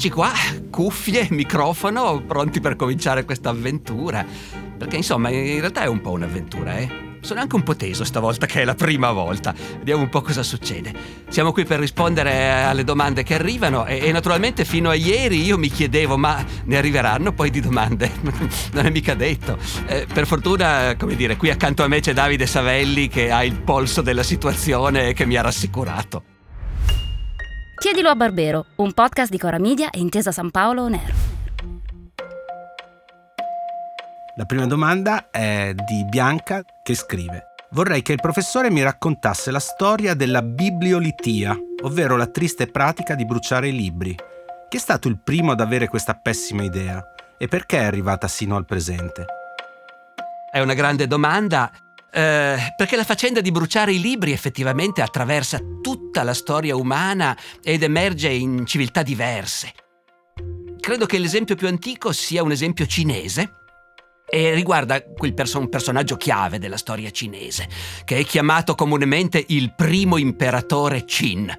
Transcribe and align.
eccoci 0.00 0.14
qua, 0.14 0.32
cuffie, 0.70 1.26
microfono, 1.28 2.22
pronti 2.26 2.58
per 2.58 2.74
cominciare 2.74 3.26
questa 3.26 3.50
avventura. 3.50 4.24
Perché 4.78 4.96
insomma, 4.96 5.28
in 5.28 5.60
realtà 5.60 5.82
è 5.82 5.88
un 5.88 6.00
po' 6.00 6.12
un'avventura, 6.12 6.78
eh? 6.78 7.18
Sono 7.20 7.40
anche 7.40 7.54
un 7.54 7.62
po' 7.62 7.76
teso 7.76 8.02
stavolta 8.02 8.46
che 8.46 8.62
è 8.62 8.64
la 8.64 8.74
prima 8.74 9.12
volta. 9.12 9.54
Vediamo 9.76 10.00
un 10.00 10.08
po' 10.08 10.22
cosa 10.22 10.42
succede. 10.42 10.94
Siamo 11.28 11.52
qui 11.52 11.66
per 11.66 11.80
rispondere 11.80 12.62
alle 12.62 12.82
domande 12.82 13.24
che 13.24 13.34
arrivano 13.34 13.84
e, 13.84 13.98
e, 14.06 14.10
naturalmente 14.10 14.64
fino 14.64 14.88
a 14.88 14.94
ieri 14.94 15.44
io 15.44 15.58
mi 15.58 15.68
chiedevo 15.68 16.16
ma 16.16 16.42
ne 16.64 16.78
arriveranno 16.78 17.34
poi 17.34 17.50
di 17.50 17.60
domande? 17.60 18.10
non 18.72 18.86
è 18.86 18.90
mica 18.90 19.12
detto. 19.12 19.58
Eh, 19.84 20.06
per 20.10 20.26
fortuna, 20.26 20.94
come 20.98 21.14
dire, 21.14 21.36
qui 21.36 21.50
accanto 21.50 21.82
a 21.82 21.88
me 21.88 22.00
c'è 22.00 22.14
Davide 22.14 22.46
Savelli 22.46 23.08
che 23.08 23.30
ha 23.30 23.44
il 23.44 23.60
polso 23.60 24.00
della 24.00 24.22
situazione 24.22 25.08
e 25.08 25.12
che 25.12 25.26
mi 25.26 25.36
ha 25.36 25.42
rassicurato. 25.42 26.29
Chiedilo 27.80 28.10
a 28.10 28.14
Barbero, 28.14 28.66
un 28.76 28.92
podcast 28.92 29.30
di 29.30 29.38
Cora 29.38 29.58
Media 29.58 29.88
e 29.88 30.00
Intesa 30.00 30.32
San 30.32 30.50
Paolo 30.50 30.82
On 30.82 30.92
Air. 30.92 31.14
La 34.36 34.44
prima 34.44 34.66
domanda 34.66 35.30
è 35.30 35.72
di 35.74 36.04
Bianca 36.04 36.62
che 36.82 36.94
scrive 36.94 37.54
Vorrei 37.70 38.02
che 38.02 38.12
il 38.12 38.20
professore 38.20 38.70
mi 38.70 38.82
raccontasse 38.82 39.50
la 39.50 39.60
storia 39.60 40.12
della 40.12 40.42
bibliolitia, 40.42 41.56
ovvero 41.84 42.18
la 42.18 42.26
triste 42.26 42.66
pratica 42.66 43.14
di 43.14 43.24
bruciare 43.24 43.68
i 43.68 43.74
libri. 43.74 44.14
Chi 44.68 44.76
è 44.76 44.80
stato 44.80 45.08
il 45.08 45.18
primo 45.18 45.52
ad 45.52 45.60
avere 45.60 45.88
questa 45.88 46.12
pessima 46.12 46.62
idea 46.62 47.02
e 47.38 47.48
perché 47.48 47.78
è 47.78 47.84
arrivata 47.84 48.28
sino 48.28 48.56
al 48.56 48.66
presente? 48.66 49.24
È 50.52 50.60
una 50.60 50.74
grande 50.74 51.06
domanda. 51.06 51.70
Eh, 52.12 52.56
perché 52.76 52.96
la 52.96 53.04
faccenda 53.04 53.40
di 53.40 53.52
bruciare 53.52 53.92
i 53.92 54.00
libri 54.00 54.32
effettivamente 54.32 55.00
attraversa 55.00 55.60
tutta 55.80 56.22
la 56.22 56.34
storia 56.34 56.74
umana 56.74 57.36
ed 57.62 57.82
emerge 57.82 58.28
in 58.28 58.66
civiltà 58.66 59.02
diverse. 59.02 59.72
Credo 60.80 61.06
che 61.06 61.18
l'esempio 61.18 61.54
più 61.54 61.68
antico 61.68 62.12
sia 62.12 62.42
un 62.42 62.50
esempio 62.50 62.86
cinese, 62.86 63.58
e 64.30 64.54
riguarda 64.54 65.02
perso- 65.34 65.58
un 65.58 65.68
personaggio 65.68 66.16
chiave 66.16 66.60
della 66.60 66.76
storia 66.76 67.10
cinese, 67.10 67.68
che 68.04 68.18
è 68.18 68.24
chiamato 68.24 68.76
comunemente 68.76 69.44
il 69.48 69.74
primo 69.74 70.16
imperatore 70.16 71.04
Qin, 71.04 71.52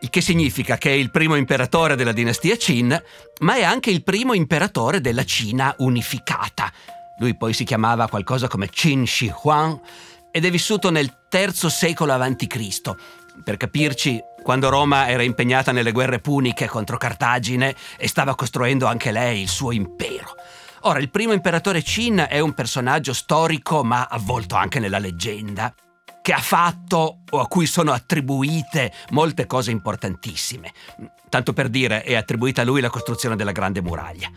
il 0.00 0.10
che 0.10 0.20
significa 0.20 0.76
che 0.76 0.90
è 0.90 0.94
il 0.94 1.10
primo 1.10 1.34
imperatore 1.34 1.96
della 1.96 2.12
dinastia 2.12 2.56
Qin, 2.56 3.02
ma 3.40 3.54
è 3.54 3.62
anche 3.62 3.90
il 3.90 4.02
primo 4.02 4.34
imperatore 4.34 5.00
della 5.00 5.24
Cina 5.24 5.74
unificata. 5.78 6.70
Lui 7.20 7.36
poi 7.36 7.52
si 7.52 7.64
chiamava 7.64 8.08
qualcosa 8.08 8.48
come 8.48 8.70
Qin 8.70 9.06
Shi 9.06 9.30
Huang 9.42 9.78
ed 10.30 10.46
è 10.46 10.50
vissuto 10.50 10.90
nel 10.90 11.14
III 11.30 11.68
secolo 11.68 12.14
a.C. 12.14 12.94
Per 13.44 13.56
capirci, 13.58 14.18
quando 14.42 14.70
Roma 14.70 15.06
era 15.06 15.22
impegnata 15.22 15.70
nelle 15.70 15.92
guerre 15.92 16.20
puniche 16.20 16.66
contro 16.66 16.96
Cartagine 16.96 17.76
e 17.98 18.08
stava 18.08 18.34
costruendo 18.34 18.86
anche 18.86 19.12
lei 19.12 19.42
il 19.42 19.48
suo 19.48 19.70
impero. 19.70 20.34
Ora, 20.84 20.98
il 20.98 21.10
primo 21.10 21.34
imperatore 21.34 21.82
Qin 21.82 22.24
è 22.26 22.40
un 22.40 22.54
personaggio 22.54 23.12
storico 23.12 23.84
ma 23.84 24.08
avvolto 24.10 24.54
anche 24.54 24.78
nella 24.78 24.98
leggenda, 24.98 25.74
che 26.30 26.36
ha 26.36 26.40
fatto 26.40 27.22
o 27.28 27.40
a 27.40 27.48
cui 27.48 27.66
sono 27.66 27.90
attribuite 27.90 28.92
molte 29.10 29.46
cose 29.46 29.72
importantissime. 29.72 30.72
Tanto 31.28 31.52
per 31.52 31.68
dire, 31.68 32.04
è 32.04 32.14
attribuita 32.14 32.62
a 32.62 32.64
lui 32.64 32.80
la 32.80 32.88
costruzione 32.88 33.34
della 33.34 33.50
Grande 33.50 33.82
Muraglia. 33.82 34.30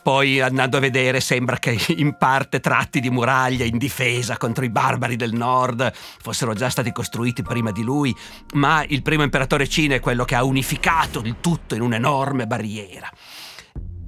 Poi, 0.00 0.40
andando 0.40 0.76
a 0.76 0.80
vedere, 0.80 1.18
sembra 1.18 1.58
che 1.58 1.76
in 1.96 2.16
parte 2.16 2.60
tratti 2.60 3.00
di 3.00 3.10
muraglia 3.10 3.64
in 3.64 3.78
difesa 3.78 4.36
contro 4.36 4.64
i 4.64 4.70
barbari 4.70 5.16
del 5.16 5.32
nord 5.32 5.92
fossero 5.92 6.54
già 6.54 6.70
stati 6.70 6.92
costruiti 6.92 7.42
prima 7.42 7.72
di 7.72 7.82
lui, 7.82 8.14
ma 8.52 8.84
il 8.86 9.02
primo 9.02 9.24
imperatore 9.24 9.66
Qin 9.66 9.90
è 9.90 10.00
quello 10.00 10.24
che 10.24 10.36
ha 10.36 10.44
unificato 10.44 11.18
il 11.18 11.38
tutto 11.40 11.74
in 11.74 11.80
un'enorme 11.80 12.46
barriera 12.46 13.10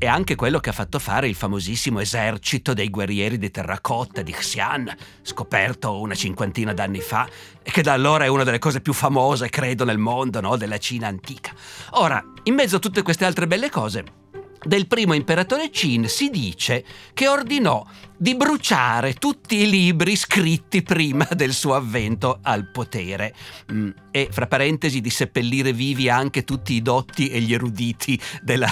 è 0.00 0.06
anche 0.06 0.34
quello 0.34 0.60
che 0.60 0.70
ha 0.70 0.72
fatto 0.72 0.98
fare 0.98 1.28
il 1.28 1.34
famosissimo 1.34 2.00
esercito 2.00 2.72
dei 2.72 2.88
guerrieri 2.88 3.36
di 3.36 3.50
terracotta 3.50 4.22
di 4.22 4.32
Xi'an, 4.32 4.96
scoperto 5.20 6.00
una 6.00 6.14
cinquantina 6.14 6.72
d'anni 6.72 7.00
fa, 7.00 7.28
e 7.62 7.70
che 7.70 7.82
da 7.82 7.92
allora 7.92 8.24
è 8.24 8.28
una 8.28 8.42
delle 8.42 8.58
cose 8.58 8.80
più 8.80 8.94
famose, 8.94 9.50
credo, 9.50 9.84
nel 9.84 9.98
mondo, 9.98 10.40
no? 10.40 10.56
della 10.56 10.78
Cina 10.78 11.06
antica. 11.06 11.52
Ora, 11.90 12.24
in 12.44 12.54
mezzo 12.54 12.76
a 12.76 12.78
tutte 12.78 13.02
queste 13.02 13.26
altre 13.26 13.46
belle 13.46 13.68
cose, 13.68 14.19
del 14.62 14.86
primo 14.86 15.14
imperatore 15.14 15.70
Qin 15.70 16.08
si 16.08 16.28
dice 16.28 16.84
che 17.14 17.28
ordinò 17.28 17.84
di 18.16 18.36
bruciare 18.36 19.14
tutti 19.14 19.56
i 19.62 19.70
libri 19.70 20.14
scritti 20.14 20.82
prima 20.82 21.26
del 21.34 21.54
suo 21.54 21.74
avvento 21.74 22.40
al 22.42 22.66
potere 22.70 23.34
mm, 23.72 23.90
e, 24.10 24.28
fra 24.30 24.46
parentesi, 24.46 25.00
di 25.00 25.08
seppellire 25.08 25.72
vivi 25.72 26.10
anche 26.10 26.44
tutti 26.44 26.74
i 26.74 26.82
dotti 26.82 27.28
e 27.28 27.40
gli 27.40 27.54
eruditi 27.54 28.20
della, 28.42 28.68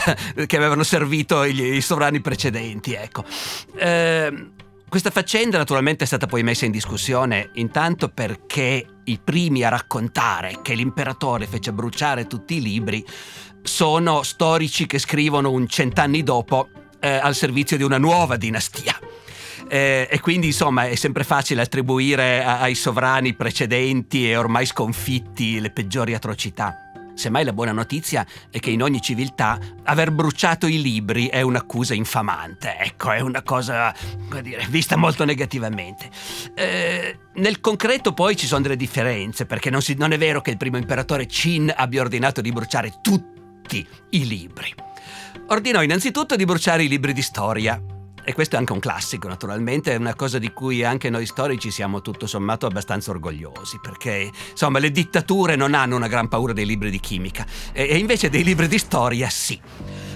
che 0.47 0.57
avevano 0.57 0.83
servito 0.83 1.45
i, 1.45 1.81
sovrani 1.81 2.21
precedenti. 2.21 2.93
Ecco. 2.93 3.25
Eh, 3.77 4.57
questa 4.89 5.11
faccenda 5.11 5.59
naturalmente 5.59 6.05
è 6.05 6.07
stata 6.07 6.27
poi 6.27 6.43
messa 6.43 6.65
in 6.65 6.71
discussione 6.71 7.51
intanto 7.55 8.09
perché 8.09 8.87
i 9.05 9.19
primi 9.23 9.63
a 9.63 9.69
raccontare 9.69 10.61
che 10.63 10.75
l'imperatore 10.75 11.47
fece 11.47 11.73
bruciare 11.73 12.27
tutti 12.27 12.57
i 12.57 12.63
libri 12.63 13.05
sono 13.63 14.23
storici 14.23 14.87
che 14.87 14.99
scrivono 14.99 15.51
un 15.51 15.67
cent'anni 15.69 16.23
dopo 16.23 16.69
eh, 17.01 17.09
al 17.09 17.35
servizio 17.35 17.77
di 17.77 17.83
una 17.83 17.99
nuova 17.99 18.37
dinastia. 18.37 18.99
Eh, 19.71 20.09
e 20.11 20.21
quindi 20.21 20.47
insomma 20.47 20.87
è 20.87 20.95
sempre 20.95 21.25
facile 21.25 21.61
attribuire 21.61 22.43
a, 22.43 22.61
ai 22.61 22.75
sovrani 22.75 23.35
precedenti 23.35 24.31
e 24.31 24.37
ormai 24.37 24.65
sconfitti 24.65 25.61
le 25.61 25.71
peggiori 25.71 26.15
atrocità. 26.15 26.88
Semmai 27.19 27.43
la 27.43 27.53
buona 27.53 27.73
notizia 27.73 28.25
è 28.49 28.61
che 28.61 28.71
in 28.71 28.81
ogni 28.81 29.01
civiltà 29.01 29.59
aver 29.83 30.13
bruciato 30.13 30.69
i 30.69 30.81
libri 30.81 31.27
è 31.27 31.41
un'accusa 31.41 31.93
infamante, 31.93 32.77
ecco, 32.79 33.11
è 33.11 33.19
una 33.19 33.43
cosa, 33.43 33.93
dire, 34.41 34.65
vista 34.69 34.95
molto 34.95 35.25
negativamente. 35.25 36.09
Eh, 36.55 37.19
nel 37.35 37.59
concreto 37.59 38.13
poi 38.15 38.37
ci 38.37 38.47
sono 38.47 38.63
delle 38.63 38.77
differenze, 38.77 39.47
perché 39.47 39.69
non, 39.69 39.83
si, 39.83 39.95
non 39.95 40.13
è 40.13 40.17
vero 40.17 40.41
che 40.41 40.51
il 40.51 40.57
primo 40.59 40.77
imperatore 40.77 41.27
Qin 41.27 41.75
abbia 41.77 42.03
ordinato 42.03 42.41
di 42.41 42.53
bruciare 42.53 43.01
tutti 43.03 43.85
i 44.11 44.25
libri. 44.25 44.73
Ordinò 45.49 45.83
innanzitutto 45.83 46.37
di 46.37 46.45
bruciare 46.45 46.85
i 46.85 46.89
libri 46.89 47.13
di 47.13 47.23
storia. 47.23 47.83
E 48.29 48.35
questo 48.35 48.57
è 48.57 48.59
anche 48.59 48.75
un 48.75 48.79
classico, 48.79 49.27
naturalmente, 49.27 49.95
è 49.95 49.97
una 49.97 50.15
cosa 50.15 50.39
di 50.39 50.53
cui 50.53 50.85
anche 50.85 51.09
noi 51.09 51.25
storici 51.25 51.71
siamo 51.71 52.03
tutto 52.03 52.27
sommato 52.27 52.67
abbastanza 52.67 53.11
orgogliosi, 53.11 53.79
perché 53.81 54.31
insomma 54.51 54.79
le 54.79 54.91
dittature 54.91 55.57
non 55.57 55.73
hanno 55.73 55.97
una 55.97 56.09
gran 56.09 56.29
paura 56.29 56.53
dei 56.53 56.67
libri 56.67 56.91
di 56.91 57.01
chimica, 57.01 57.47
e 57.73 57.97
invece 57.97 58.29
dei 58.29 58.45
libri 58.45 58.69
di 58.69 58.77
storia 58.77 59.31
sì 59.31 59.59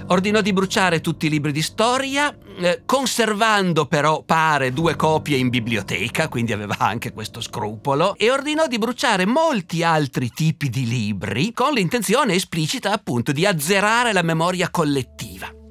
ordinò 0.09 0.43
di 0.43 0.53
bruciare 0.53 1.01
tutti 1.01 1.25
i 1.25 1.31
libri 1.31 1.53
di 1.53 1.63
storia, 1.63 2.37
eh, 2.59 2.83
conservando 2.85 3.87
però, 3.87 4.23
pare, 4.25 4.75
due 4.75 4.95
copie 4.95 5.39
in 5.39 5.49
biblioteca, 5.49 6.29
quindi 6.29 6.53
aveva 6.53 6.77
anche 6.81 7.15
questo 7.15 7.41
scrupolo, 7.41 8.15
e 8.19 8.31
ordinò 8.31 8.67
di 8.67 8.77
bruciare 8.77 9.25
molti 9.25 9.83
altri 9.83 10.29
tipi 10.29 10.69
di 10.69 10.87
libri 10.87 11.55
con 11.55 11.73
l'intenzione 11.73 12.35
esplicita 12.35 12.93
appunto 12.93 13.33
di 13.33 13.47
azzerare 13.47 14.13
la 14.13 14.23
memoria 14.23 14.69
collettiva. 14.69 15.62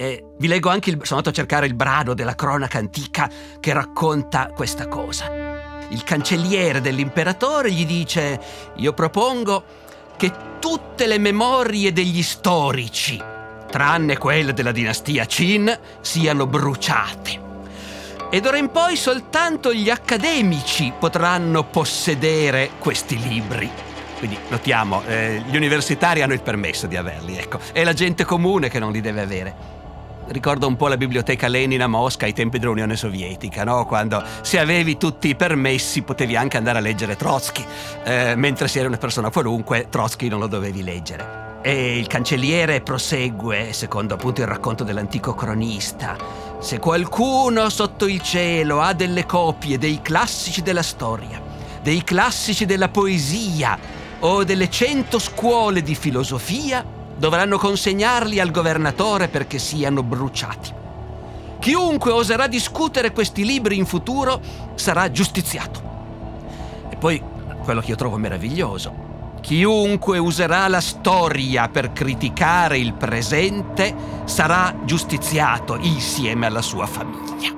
Eh, 0.00 0.24
vi 0.38 0.46
leggo 0.46 0.70
anche, 0.70 0.90
il, 0.90 0.96
sono 1.02 1.18
andato 1.18 1.30
a 1.30 1.32
cercare 1.32 1.66
il 1.66 1.74
brano 1.74 2.14
della 2.14 2.36
cronaca 2.36 2.78
antica 2.78 3.28
che 3.58 3.72
racconta 3.72 4.52
questa 4.54 4.86
cosa. 4.86 5.28
Il 5.88 6.04
cancelliere 6.04 6.80
dell'imperatore 6.80 7.72
gli 7.72 7.84
dice, 7.84 8.40
io 8.76 8.92
propongo 8.92 9.64
che 10.16 10.30
tutte 10.60 11.08
le 11.08 11.18
memorie 11.18 11.92
degli 11.92 12.22
storici 12.22 13.20
tranne 13.68 14.16
quelle 14.18 14.52
della 14.52 14.70
dinastia 14.70 15.24
Qin, 15.24 15.76
siano 16.00 16.46
bruciate. 16.46 17.46
E 18.30 18.40
d'ora 18.40 18.56
in 18.56 18.70
poi 18.70 18.94
soltanto 18.94 19.74
gli 19.74 19.90
accademici 19.90 20.92
potranno 20.96 21.64
possedere 21.64 22.70
questi 22.78 23.18
libri. 23.18 23.68
Quindi 24.18 24.38
notiamo, 24.48 25.02
eh, 25.06 25.42
gli 25.44 25.56
universitari 25.56 26.22
hanno 26.22 26.34
il 26.34 26.42
permesso 26.42 26.86
di 26.86 26.96
averli, 26.96 27.36
ecco. 27.36 27.58
È 27.72 27.82
la 27.82 27.92
gente 27.94 28.24
comune 28.24 28.68
che 28.68 28.78
non 28.78 28.92
li 28.92 29.00
deve 29.00 29.20
avere. 29.22 29.76
Ricordo 30.30 30.66
un 30.66 30.76
po' 30.76 30.88
la 30.88 30.98
biblioteca 30.98 31.48
Lenin 31.48 31.80
a 31.80 31.86
Mosca 31.86 32.26
ai 32.26 32.34
tempi 32.34 32.58
dell'Unione 32.58 32.96
Sovietica, 32.96 33.64
no? 33.64 33.86
Quando 33.86 34.22
se 34.42 34.58
avevi 34.58 34.98
tutti 34.98 35.28
i 35.28 35.34
permessi 35.34 36.02
potevi 36.02 36.36
anche 36.36 36.58
andare 36.58 36.78
a 36.78 36.80
leggere 36.82 37.16
Trotsky, 37.16 37.64
eh, 38.04 38.34
mentre 38.36 38.68
se 38.68 38.80
eri 38.80 38.88
una 38.88 38.98
persona 38.98 39.30
qualunque 39.30 39.86
Trotsky 39.88 40.28
non 40.28 40.40
lo 40.40 40.46
dovevi 40.46 40.82
leggere. 40.82 41.60
E 41.62 41.98
il 41.98 42.06
cancelliere 42.08 42.82
prosegue, 42.82 43.72
secondo 43.72 44.14
appunto 44.14 44.42
il 44.42 44.46
racconto 44.48 44.84
dell'antico 44.84 45.34
cronista. 45.34 46.16
Se 46.60 46.78
qualcuno 46.78 47.70
sotto 47.70 48.06
il 48.06 48.20
cielo 48.20 48.82
ha 48.82 48.92
delle 48.92 49.24
copie 49.24 49.78
dei 49.78 50.00
classici 50.02 50.60
della 50.60 50.82
storia, 50.82 51.40
dei 51.82 52.04
classici 52.04 52.66
della 52.66 52.90
poesia 52.90 53.78
o 54.20 54.44
delle 54.44 54.68
cento 54.68 55.18
scuole 55.18 55.80
di 55.80 55.94
filosofia, 55.94 56.84
dovranno 57.18 57.58
consegnarli 57.58 58.40
al 58.40 58.50
governatore 58.50 59.28
perché 59.28 59.58
siano 59.58 60.02
bruciati. 60.02 60.72
Chiunque 61.58 62.12
oserà 62.12 62.46
discutere 62.46 63.12
questi 63.12 63.44
libri 63.44 63.76
in 63.76 63.84
futuro 63.84 64.40
sarà 64.74 65.10
giustiziato. 65.10 65.82
E 66.88 66.96
poi 66.96 67.22
quello 67.62 67.80
che 67.80 67.90
io 67.90 67.96
trovo 67.96 68.16
meraviglioso 68.16 69.08
Chiunque 69.40 70.18
userà 70.18 70.68
la 70.68 70.80
storia 70.80 71.68
per 71.68 71.92
criticare 71.92 72.78
il 72.78 72.92
presente 72.92 73.94
sarà 74.24 74.74
giustiziato 74.84 75.78
insieme 75.80 76.46
alla 76.46 76.60
sua 76.60 76.86
famiglia. 76.86 77.54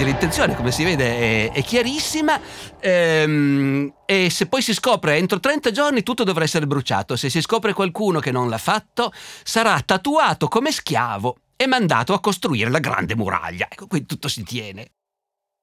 Quindi 0.00 0.18
l'intenzione, 0.18 0.56
come 0.56 0.72
si 0.72 0.82
vede, 0.82 1.50
è, 1.50 1.52
è 1.52 1.62
chiarissima. 1.62 2.40
Ehm, 2.80 3.92
e 4.06 4.30
se 4.30 4.46
poi 4.46 4.62
si 4.62 4.72
scopre 4.72 5.18
entro 5.18 5.38
30 5.38 5.70
giorni 5.72 6.02
tutto 6.02 6.24
dovrà 6.24 6.42
essere 6.42 6.66
bruciato. 6.66 7.16
Se 7.16 7.28
si 7.28 7.42
scopre 7.42 7.74
qualcuno 7.74 8.18
che 8.18 8.30
non 8.30 8.48
l'ha 8.48 8.56
fatto, 8.56 9.12
sarà 9.42 9.78
tatuato 9.82 10.48
come 10.48 10.72
schiavo 10.72 11.36
e 11.54 11.66
mandato 11.66 12.14
a 12.14 12.20
costruire 12.20 12.70
la 12.70 12.78
grande 12.78 13.14
muraglia. 13.14 13.66
Ecco, 13.70 13.86
qui 13.88 14.06
tutto 14.06 14.28
si 14.28 14.42
tiene. 14.42 14.92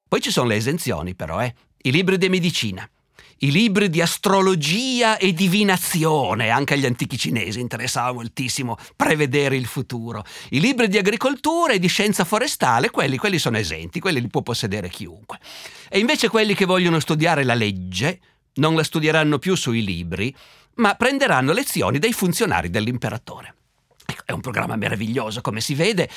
Poi 0.06 0.20
ci 0.20 0.30
sono 0.30 0.46
le 0.46 0.54
esenzioni, 0.54 1.16
però, 1.16 1.42
eh. 1.42 1.52
I 1.82 1.90
libri 1.90 2.16
di 2.16 2.28
medicina 2.28 2.88
i 3.38 3.50
libri 3.50 3.88
di 3.88 4.00
astrologia 4.00 5.16
e 5.16 5.32
divinazione, 5.32 6.50
anche 6.50 6.74
agli 6.74 6.86
antichi 6.86 7.16
cinesi 7.16 7.60
interessava 7.60 8.12
moltissimo 8.12 8.76
prevedere 8.96 9.56
il 9.56 9.66
futuro. 9.66 10.24
I 10.50 10.60
libri 10.60 10.88
di 10.88 10.98
agricoltura 10.98 11.72
e 11.72 11.78
di 11.78 11.86
scienza 11.86 12.24
forestale, 12.24 12.90
quelli, 12.90 13.16
quelli 13.16 13.38
sono 13.38 13.58
esenti, 13.58 14.00
quelli 14.00 14.20
li 14.20 14.28
può 14.28 14.42
possedere 14.42 14.88
chiunque. 14.88 15.38
E 15.88 15.98
invece 15.98 16.28
quelli 16.28 16.54
che 16.54 16.64
vogliono 16.64 16.98
studiare 17.00 17.44
la 17.44 17.54
legge 17.54 18.20
non 18.54 18.74
la 18.74 18.82
studieranno 18.82 19.38
più 19.38 19.54
sui 19.54 19.84
libri, 19.84 20.34
ma 20.74 20.94
prenderanno 20.94 21.52
lezioni 21.52 21.98
dai 21.98 22.12
funzionari 22.12 22.70
dell'imperatore. 22.70 23.54
Ecco, 24.04 24.22
è 24.24 24.32
un 24.32 24.40
programma 24.40 24.74
meraviglioso, 24.76 25.40
come 25.42 25.60
si 25.60 25.74
vede, 25.74 26.08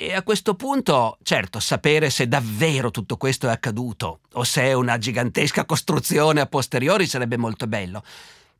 e 0.00 0.14
a 0.14 0.22
questo 0.22 0.54
punto, 0.54 1.18
certo, 1.24 1.58
sapere 1.58 2.08
se 2.08 2.28
davvero 2.28 2.92
tutto 2.92 3.16
questo 3.16 3.48
è 3.48 3.50
accaduto 3.50 4.20
o 4.34 4.44
se 4.44 4.62
è 4.62 4.72
una 4.72 4.96
gigantesca 4.96 5.64
costruzione 5.64 6.40
a 6.40 6.46
posteriori 6.46 7.04
sarebbe 7.08 7.36
molto 7.36 7.66
bello. 7.66 8.04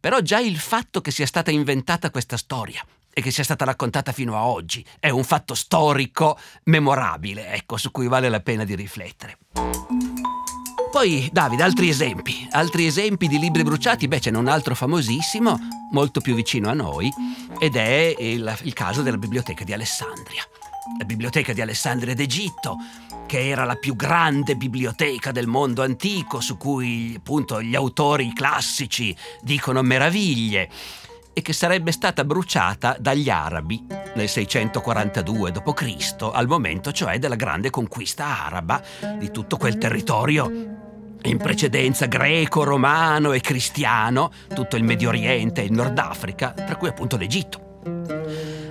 Però 0.00 0.18
già 0.18 0.40
il 0.40 0.58
fatto 0.58 1.00
che 1.00 1.12
sia 1.12 1.26
stata 1.26 1.52
inventata 1.52 2.10
questa 2.10 2.36
storia 2.36 2.84
e 3.12 3.22
che 3.22 3.30
sia 3.30 3.44
stata 3.44 3.64
raccontata 3.64 4.10
fino 4.10 4.34
a 4.34 4.46
oggi 4.46 4.84
è 4.98 5.10
un 5.10 5.22
fatto 5.22 5.54
storico 5.54 6.36
memorabile, 6.64 7.52
ecco, 7.52 7.76
su 7.76 7.92
cui 7.92 8.08
vale 8.08 8.28
la 8.28 8.40
pena 8.40 8.64
di 8.64 8.74
riflettere. 8.74 9.38
Poi, 10.90 11.28
Davide, 11.32 11.62
altri 11.62 11.88
esempi. 11.88 12.48
Altri 12.50 12.86
esempi 12.86 13.28
di 13.28 13.38
libri 13.38 13.62
bruciati? 13.62 14.08
Beh, 14.08 14.20
ce 14.20 14.32
n'è 14.32 14.38
un 14.38 14.48
altro 14.48 14.74
famosissimo, 14.74 15.56
molto 15.92 16.20
più 16.20 16.34
vicino 16.34 16.68
a 16.68 16.74
noi, 16.74 17.08
ed 17.60 17.76
è 17.76 18.16
il, 18.18 18.58
il 18.62 18.72
caso 18.72 19.02
della 19.02 19.18
biblioteca 19.18 19.62
di 19.62 19.72
Alessandria 19.72 20.42
la 20.96 21.04
biblioteca 21.04 21.52
di 21.52 21.60
Alessandria 21.60 22.14
d'Egitto, 22.14 22.76
che 23.26 23.48
era 23.48 23.64
la 23.64 23.76
più 23.76 23.94
grande 23.94 24.56
biblioteca 24.56 25.32
del 25.32 25.46
mondo 25.46 25.82
antico, 25.82 26.40
su 26.40 26.56
cui 26.56 27.14
appunto 27.16 27.60
gli 27.60 27.74
autori 27.74 28.32
classici 28.32 29.14
dicono 29.42 29.82
meraviglie, 29.82 30.68
e 31.32 31.42
che 31.42 31.52
sarebbe 31.52 31.92
stata 31.92 32.24
bruciata 32.24 32.96
dagli 32.98 33.30
arabi 33.30 33.86
nel 34.16 34.28
642 34.28 35.52
d.C., 35.52 36.30
al 36.32 36.48
momento 36.48 36.90
cioè 36.90 37.20
della 37.20 37.36
grande 37.36 37.70
conquista 37.70 38.46
araba 38.46 38.82
di 39.16 39.30
tutto 39.30 39.56
quel 39.56 39.78
territorio 39.78 40.76
in 41.22 41.36
precedenza 41.36 42.06
greco, 42.06 42.64
romano 42.64 43.32
e 43.32 43.40
cristiano, 43.40 44.32
tutto 44.52 44.76
il 44.76 44.84
Medio 44.84 45.08
Oriente 45.08 45.62
e 45.62 45.66
il 45.66 45.72
Nord 45.72 45.98
Africa, 45.98 46.50
tra 46.50 46.76
cui 46.76 46.88
appunto 46.88 47.16
l'Egitto. 47.16 47.67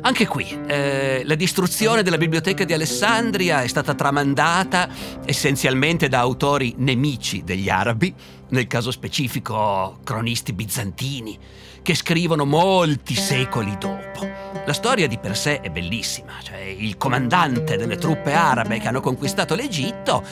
Anche 0.08 0.26
qui, 0.26 0.48
eh, 0.68 1.24
la 1.26 1.36
distruzione 1.36 2.02
della 2.02 2.18
biblioteca 2.18 2.64
di 2.64 2.72
Alessandria 2.72 3.64
è 3.64 3.68
stata 3.68 3.94
tramandata 3.94 4.88
essenzialmente 5.26 6.08
da 6.08 6.20
autori 6.20 6.76
nemici 6.78 7.44
degli 7.44 7.68
arabi, 7.68 8.14
nel 8.52 8.68
caso 8.68 8.90
specifico 8.92 10.00
cronisti 10.06 10.54
bizantini, 10.54 11.38
che 11.82 11.94
scrivono 11.94 12.46
molti 12.46 13.16
secoli 13.16 13.76
dopo. 13.78 14.26
La 14.66 14.72
storia 14.72 15.10
di 15.10 15.18
per 15.18 15.36
sé 15.36 15.60
è 15.60 15.70
bellissima, 15.70 16.36
cioè 16.42 16.60
il 16.60 16.96
comandante 16.96 17.76
delle 17.76 17.98
truppe 17.98 18.32
arabe 18.32 18.80
che 18.80 18.88
hanno 18.88 19.02
conquistato 19.02 19.56
l'Egitto 19.56 20.24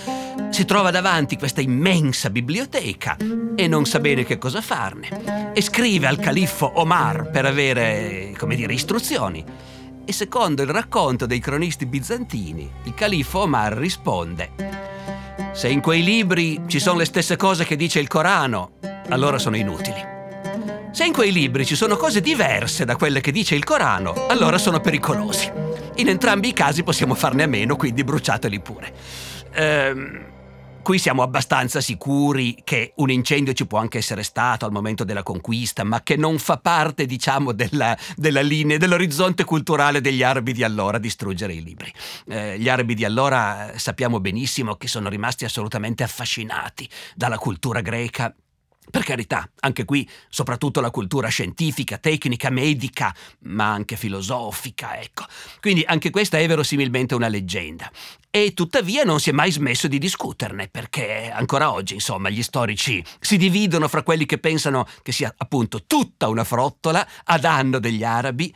si 0.51 0.63
trova 0.63 0.89
davanti 0.89 1.35
questa 1.35 1.59
immensa 1.59 2.29
biblioteca 2.29 3.17
e 3.55 3.67
non 3.67 3.85
sa 3.85 3.99
bene 3.99 4.25
che 4.25 4.37
cosa 4.37 4.61
farne 4.61 5.53
e 5.53 5.61
scrive 5.61 6.07
al 6.07 6.19
califfo 6.19 6.79
Omar 6.79 7.29
per 7.29 7.45
avere, 7.45 8.33
come 8.37 8.55
dire, 8.55 8.73
istruzioni. 8.73 9.43
E 10.03 10.11
secondo 10.11 10.61
il 10.61 10.69
racconto 10.69 11.25
dei 11.25 11.39
cronisti 11.39 11.85
bizantini, 11.85 12.69
il 12.83 12.93
califfo 12.93 13.39
Omar 13.39 13.73
risponde 13.73 14.51
Se 15.53 15.67
in 15.69 15.81
quei 15.81 16.03
libri 16.03 16.61
ci 16.67 16.79
sono 16.79 16.99
le 16.99 17.05
stesse 17.05 17.37
cose 17.37 17.65
che 17.65 17.75
dice 17.75 17.99
il 17.99 18.07
Corano, 18.07 18.73
allora 19.09 19.39
sono 19.39 19.55
inutili. 19.55 20.13
Se 20.91 21.05
in 21.05 21.13
quei 21.13 21.31
libri 21.31 21.65
ci 21.65 21.75
sono 21.75 21.97
cose 21.97 22.21
diverse 22.21 22.85
da 22.85 22.95
quelle 22.95 23.19
che 23.19 23.31
dice 23.31 23.55
il 23.55 23.63
Corano, 23.63 24.27
allora 24.27 24.57
sono 24.57 24.79
pericolosi. 24.79 25.51
In 25.95 26.09
entrambi 26.09 26.49
i 26.49 26.53
casi 26.53 26.83
possiamo 26.83 27.15
farne 27.15 27.43
a 27.43 27.47
meno, 27.47 27.75
quindi 27.75 28.03
bruciateli 28.03 28.59
pure. 28.59 28.93
Ehm, 29.53 30.25
qui 30.85 30.99
siamo 30.99 31.23
abbastanza 31.23 31.81
sicuri 31.81 32.61
che 32.63 32.93
un 32.97 33.09
incendio 33.09 33.53
ci 33.53 33.65
può 33.65 33.79
anche 33.79 33.97
essere 33.97 34.21
stato 34.21 34.67
al 34.67 34.71
momento 34.71 35.03
della 35.03 35.23
conquista, 35.23 35.83
ma 35.83 36.03
che 36.03 36.15
non 36.15 36.37
fa 36.37 36.57
parte, 36.57 37.07
diciamo, 37.07 37.53
della, 37.53 37.97
della 38.15 38.41
linea, 38.41 38.77
dell'orizzonte 38.77 39.45
culturale 39.45 39.99
degli 39.99 40.21
arabi 40.21 40.53
di 40.53 40.63
allora 40.63 40.99
distruggere 40.99 41.53
i 41.53 41.63
libri. 41.63 41.91
Eh, 42.27 42.59
gli 42.59 42.69
arabi 42.69 42.93
di 42.93 43.03
allora 43.03 43.71
eh, 43.71 43.79
sappiamo 43.79 44.19
benissimo 44.19 44.75
che 44.75 44.87
sono 44.87 45.09
rimasti 45.09 45.43
assolutamente 45.43 46.03
affascinati 46.03 46.87
dalla 47.15 47.39
cultura 47.39 47.81
greca 47.81 48.31
per 48.89 49.03
carità, 49.03 49.49
anche 49.61 49.85
qui 49.85 50.07
soprattutto 50.29 50.81
la 50.81 50.91
cultura 50.91 51.27
scientifica, 51.27 51.97
tecnica, 51.97 52.49
medica, 52.49 53.13
ma 53.41 53.71
anche 53.71 53.95
filosofica, 53.95 54.99
ecco. 54.99 55.25
Quindi 55.59 55.83
anche 55.85 56.09
questa 56.09 56.37
è 56.37 56.47
verosimilmente 56.47 57.15
una 57.15 57.27
leggenda. 57.27 57.91
E 58.29 58.53
tuttavia 58.53 59.03
non 59.03 59.19
si 59.19 59.29
è 59.29 59.33
mai 59.33 59.51
smesso 59.51 59.87
di 59.87 59.97
discuterne, 59.97 60.67
perché 60.67 61.31
ancora 61.31 61.71
oggi, 61.71 61.93
insomma, 61.93 62.29
gli 62.29 62.43
storici 62.43 63.03
si 63.19 63.37
dividono 63.37 63.87
fra 63.87 64.03
quelli 64.03 64.25
che 64.25 64.37
pensano 64.37 64.87
che 65.01 65.11
sia 65.11 65.33
appunto 65.37 65.85
tutta 65.85 66.27
una 66.27 66.43
frottola 66.43 67.07
a 67.23 67.37
danno 67.37 67.79
degli 67.79 68.03
arabi 68.03 68.53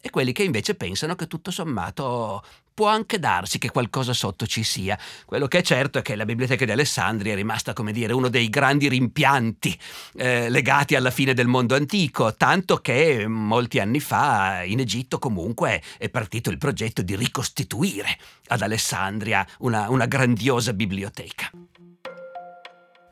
e 0.00 0.10
quelli 0.10 0.32
che 0.32 0.44
invece 0.44 0.74
pensano 0.74 1.14
che 1.14 1.26
tutto 1.26 1.50
sommato 1.50 2.42
può 2.78 2.86
anche 2.86 3.18
darsi 3.18 3.58
che 3.58 3.72
qualcosa 3.72 4.12
sotto 4.12 4.46
ci 4.46 4.62
sia. 4.62 4.96
Quello 5.24 5.48
che 5.48 5.58
è 5.58 5.62
certo 5.62 5.98
è 5.98 6.02
che 6.02 6.14
la 6.14 6.24
Biblioteca 6.24 6.64
di 6.64 6.70
Alessandria 6.70 7.32
è 7.32 7.34
rimasta, 7.34 7.72
come 7.72 7.90
dire, 7.90 8.12
uno 8.12 8.28
dei 8.28 8.48
grandi 8.48 8.86
rimpianti 8.86 9.76
eh, 10.14 10.48
legati 10.48 10.94
alla 10.94 11.10
fine 11.10 11.34
del 11.34 11.48
mondo 11.48 11.74
antico, 11.74 12.36
tanto 12.36 12.76
che 12.76 13.26
molti 13.26 13.80
anni 13.80 13.98
fa 13.98 14.62
in 14.62 14.78
Egitto 14.78 15.18
comunque 15.18 15.82
è 15.98 16.08
partito 16.08 16.50
il 16.50 16.58
progetto 16.58 17.02
di 17.02 17.16
ricostituire 17.16 18.16
ad 18.46 18.62
Alessandria 18.62 19.44
una, 19.58 19.90
una 19.90 20.06
grandiosa 20.06 20.72
biblioteca. 20.72 21.50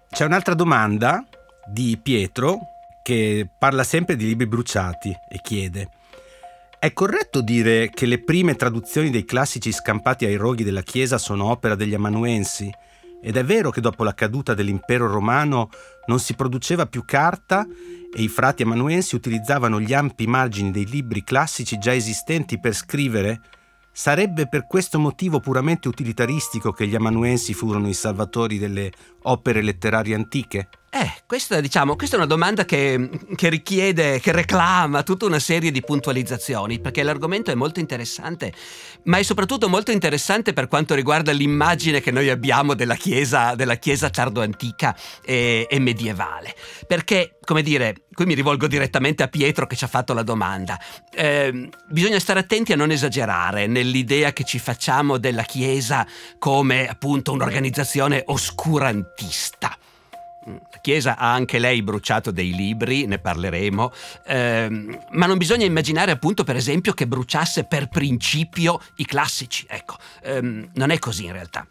C'è 0.08 0.24
un'altra 0.24 0.54
domanda 0.54 1.26
di 1.66 1.98
Pietro 2.00 2.60
che 3.02 3.48
parla 3.58 3.82
sempre 3.82 4.14
di 4.14 4.26
libri 4.26 4.46
bruciati 4.46 5.10
e 5.10 5.40
chiede 5.42 5.90
è 6.78 6.92
corretto 6.92 7.40
dire 7.40 7.90
che 7.90 8.06
le 8.06 8.22
prime 8.22 8.54
traduzioni 8.54 9.10
dei 9.10 9.24
classici 9.24 9.72
scampati 9.72 10.26
ai 10.26 10.36
roghi 10.36 10.62
della 10.62 10.82
Chiesa 10.82 11.16
sono 11.16 11.46
opera 11.46 11.74
degli 11.74 11.94
amanuensi? 11.94 12.70
Ed 13.22 13.36
è 13.36 13.44
vero 13.44 13.70
che 13.70 13.80
dopo 13.80 14.04
la 14.04 14.14
caduta 14.14 14.54
dell'impero 14.54 15.06
romano 15.10 15.70
non 16.06 16.20
si 16.20 16.34
produceva 16.34 16.86
più 16.86 17.04
carta 17.04 17.66
e 18.14 18.22
i 18.22 18.28
frati 18.28 18.62
amanuensi 18.62 19.14
utilizzavano 19.14 19.80
gli 19.80 19.94
ampi 19.94 20.26
margini 20.26 20.70
dei 20.70 20.86
libri 20.86 21.24
classici 21.24 21.78
già 21.78 21.94
esistenti 21.94 22.60
per 22.60 22.74
scrivere? 22.74 23.40
Sarebbe 23.90 24.46
per 24.46 24.66
questo 24.66 24.98
motivo 24.98 25.40
puramente 25.40 25.88
utilitaristico 25.88 26.72
che 26.72 26.86
gli 26.86 26.94
amanuensi 26.94 27.54
furono 27.54 27.88
i 27.88 27.94
salvatori 27.94 28.58
delle 28.58 28.92
opere 29.22 29.62
letterarie 29.62 30.14
antiche? 30.14 30.68
Eh, 30.98 31.12
questa, 31.26 31.60
diciamo, 31.60 31.94
questa 31.94 32.16
è 32.16 32.18
una 32.18 32.26
domanda 32.26 32.64
che, 32.64 33.10
che, 33.34 33.50
richiede, 33.50 34.18
che 34.18 34.32
reclama 34.32 35.02
tutta 35.02 35.26
una 35.26 35.38
serie 35.38 35.70
di 35.70 35.82
puntualizzazioni, 35.82 36.80
perché 36.80 37.02
l'argomento 37.02 37.50
è 37.50 37.54
molto 37.54 37.80
interessante, 37.80 38.50
ma 39.02 39.18
è 39.18 39.22
soprattutto 39.22 39.68
molto 39.68 39.90
interessante 39.90 40.54
per 40.54 40.68
quanto 40.68 40.94
riguarda 40.94 41.32
l'immagine 41.32 42.00
che 42.00 42.10
noi 42.10 42.30
abbiamo 42.30 42.72
della 42.72 42.94
Chiesa, 42.94 43.54
della 43.54 43.74
chiesa 43.74 44.08
tardoantica 44.08 44.96
e, 45.22 45.66
e 45.68 45.78
medievale. 45.80 46.54
Perché, 46.86 47.36
come 47.44 47.60
dire, 47.60 48.06
qui 48.14 48.24
mi 48.24 48.32
rivolgo 48.32 48.66
direttamente 48.66 49.22
a 49.22 49.28
Pietro 49.28 49.66
che 49.66 49.76
ci 49.76 49.84
ha 49.84 49.88
fatto 49.88 50.14
la 50.14 50.22
domanda, 50.22 50.80
eh, 51.14 51.68
bisogna 51.90 52.18
stare 52.18 52.40
attenti 52.40 52.72
a 52.72 52.76
non 52.76 52.90
esagerare 52.90 53.66
nell'idea 53.66 54.32
che 54.32 54.44
ci 54.44 54.58
facciamo 54.58 55.18
della 55.18 55.42
Chiesa 55.42 56.06
come 56.38 56.88
appunto 56.88 57.32
un'organizzazione 57.32 58.22
oscurantista. 58.24 59.76
Chiesa 60.80 61.16
ha 61.16 61.32
anche 61.32 61.58
lei 61.58 61.82
bruciato 61.82 62.30
dei 62.30 62.54
libri, 62.54 63.06
ne 63.06 63.18
parleremo, 63.18 63.92
ehm, 64.26 65.06
ma 65.10 65.26
non 65.26 65.38
bisogna 65.38 65.64
immaginare 65.64 66.12
appunto 66.12 66.44
per 66.44 66.56
esempio 66.56 66.92
che 66.92 67.06
bruciasse 67.06 67.64
per 67.64 67.88
principio 67.88 68.80
i 68.96 69.04
classici, 69.04 69.66
ecco, 69.68 69.96
ehm, 70.22 70.70
non 70.74 70.90
è 70.90 70.98
così 70.98 71.24
in 71.24 71.32
realtà. 71.32 71.66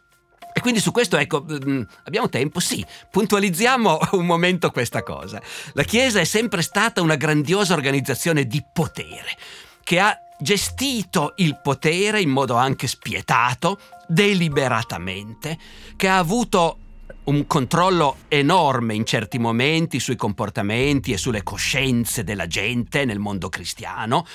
E 0.57 0.61
quindi 0.61 0.79
su 0.79 0.91
questo, 0.91 1.17
ecco, 1.17 1.45
mm, 1.45 1.81
abbiamo 2.05 2.29
tempo? 2.29 2.61
Sì, 2.61 2.85
puntualizziamo 3.11 3.99
un 4.13 4.25
momento 4.25 4.71
questa 4.71 5.03
cosa. 5.03 5.41
La 5.73 5.83
Chiesa 5.83 6.21
è 6.21 6.23
sempre 6.23 6.61
stata 6.61 7.01
una 7.01 7.15
grandiosa 7.15 7.73
organizzazione 7.73 8.45
di 8.45 8.63
potere, 8.73 9.35
che 9.83 9.99
ha 9.99 10.17
gestito 10.39 11.33
il 11.37 11.59
potere 11.61 12.21
in 12.21 12.29
modo 12.29 12.55
anche 12.55 12.87
spietato, 12.87 13.79
deliberatamente, 14.07 15.57
che 15.97 16.07
ha 16.07 16.17
avuto 16.17 16.79
un 17.25 17.47
controllo 17.47 18.17
enorme 18.27 18.93
in 18.93 19.05
certi 19.05 19.39
momenti 19.39 19.99
sui 19.99 20.15
comportamenti 20.15 21.11
e 21.11 21.17
sulle 21.17 21.43
coscienze 21.43 22.23
della 22.23 22.47
gente 22.47 23.05
nel 23.05 23.19
mondo 23.19 23.49
cristiano, 23.49 24.25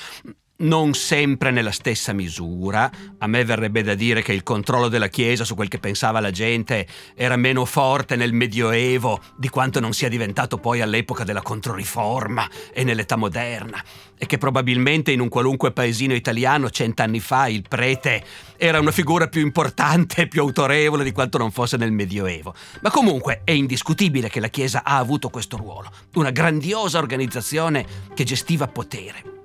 non 0.61 0.95
sempre 0.95 1.50
nella 1.50 1.71
stessa 1.71 2.12
misura. 2.12 2.90
A 3.19 3.26
me 3.26 3.45
verrebbe 3.45 3.83
da 3.83 3.95
dire 3.95 4.23
che 4.23 4.33
il 4.33 4.43
controllo 4.43 4.88
della 4.88 5.09
Chiesa 5.09 5.45
su 5.45 5.55
quel 5.55 5.69
che 5.69 5.79
pensava 5.79 6.21
la 6.21 6.31
gente 6.31 6.87
era 7.14 7.37
meno 7.37 7.64
forte 7.64 8.17
nel 8.17 8.33
Medioevo 8.33 9.21
di 9.37 9.49
quanto 9.49 9.81
non 9.81 9.93
sia 9.93 10.09
diventato 10.09 10.59
poi 10.59 10.81
all'epoca 10.81 11.25
della 11.25 11.43
Controriforma 11.43 12.49
e 12.73 12.85
nell'età 12.85 13.17
moderna, 13.17 13.83
e 14.19 14.26
che 14.26 14.38
probabilmente 14.38 15.12
in 15.12 15.21
un 15.21 15.29
qualunque 15.29 15.73
paesino 15.73 16.14
italiano 16.14 16.71
cent'anni 16.71 17.21
fa 17.21 17.49
il 17.49 17.64
prete 17.67 18.23
era 18.57 18.81
una 18.81 18.93
figura 18.93 19.29
più 19.29 19.40
importante 19.40 20.23
e 20.23 20.29
più 20.29 20.43
autorevole 20.43 21.05
di 21.05 21.12
quanto 21.12 21.38
non 21.38 21.50
fosse 21.50 21.76
nel 21.76 21.93
Medioevo. 21.93 22.55
Ma 22.83 22.90
comunque 22.90 23.43
è 23.45 23.52
indiscutibile 23.52 24.29
che 24.29 24.40
la 24.40 24.49
Chiesa 24.49 24.83
ha 24.85 24.99
avuto 24.99 25.31
questo 25.31 25.57
ruolo, 25.57 25.90
una 26.14 26.31
grandiosa 26.31 26.99
organizzazione 26.99 27.87
che 28.14 28.25
gestiva 28.25 28.67
potere 28.67 29.38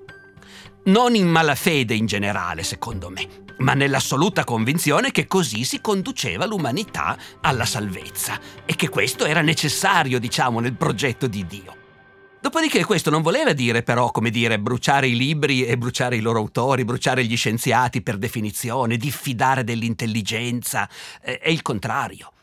non 0.85 1.15
in 1.15 1.27
malafede 1.27 1.93
in 1.93 2.05
generale, 2.05 2.63
secondo 2.63 3.09
me, 3.09 3.27
ma 3.59 3.73
nell'assoluta 3.73 4.43
convinzione 4.43 5.11
che 5.11 5.27
così 5.27 5.63
si 5.63 5.81
conduceva 5.81 6.45
l'umanità 6.45 7.17
alla 7.41 7.65
salvezza 7.65 8.39
e 8.65 8.75
che 8.75 8.89
questo 8.89 9.25
era 9.25 9.41
necessario, 9.41 10.19
diciamo, 10.19 10.59
nel 10.59 10.75
progetto 10.75 11.27
di 11.27 11.45
Dio. 11.45 11.75
Dopodiché 12.39 12.85
questo 12.85 13.09
non 13.09 13.23
voleva 13.23 13.53
dire 13.53 13.81
però, 13.81 14.11
come 14.11 14.29
dire, 14.29 14.59
bruciare 14.59 15.07
i 15.07 15.15
libri 15.15 15.65
e 15.65 15.77
bruciare 15.79 16.17
i 16.17 16.21
loro 16.21 16.37
autori, 16.37 16.85
bruciare 16.85 17.25
gli 17.25 17.35
scienziati 17.35 18.03
per 18.03 18.17
definizione, 18.17 18.97
diffidare 18.97 19.63
dell'intelligenza, 19.63 20.87
è 21.19 21.49
il 21.49 21.63
contrario. 21.63 22.33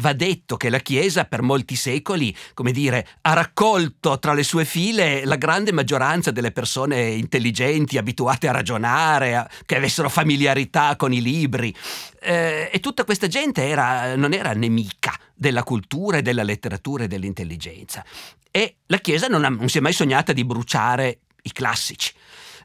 Va 0.00 0.12
detto 0.12 0.56
che 0.56 0.70
la 0.70 0.78
Chiesa 0.78 1.24
per 1.24 1.42
molti 1.42 1.74
secoli, 1.74 2.34
come 2.54 2.70
dire, 2.72 3.06
ha 3.22 3.32
raccolto 3.32 4.18
tra 4.18 4.32
le 4.32 4.44
sue 4.44 4.64
file 4.64 5.24
la 5.24 5.36
grande 5.36 5.72
maggioranza 5.72 6.30
delle 6.30 6.52
persone 6.52 7.08
intelligenti, 7.10 7.98
abituate 7.98 8.46
a 8.46 8.52
ragionare, 8.52 9.34
a, 9.34 9.50
che 9.66 9.76
avessero 9.76 10.08
familiarità 10.08 10.94
con 10.96 11.12
i 11.12 11.20
libri. 11.20 11.74
Eh, 12.20 12.70
e 12.72 12.80
tutta 12.80 13.04
questa 13.04 13.26
gente 13.26 13.66
era, 13.66 14.14
non 14.14 14.32
era 14.32 14.52
nemica 14.52 15.18
della 15.34 15.64
cultura 15.64 16.18
e 16.18 16.22
della 16.22 16.42
letteratura 16.42 17.04
e 17.04 17.08
dell'intelligenza. 17.08 18.04
E 18.50 18.76
la 18.86 18.98
Chiesa 18.98 19.26
non, 19.26 19.44
ha, 19.44 19.48
non 19.48 19.68
si 19.68 19.78
è 19.78 19.80
mai 19.80 19.92
sognata 19.92 20.32
di 20.32 20.44
bruciare 20.44 21.18
i 21.42 21.52
classici. 21.52 22.12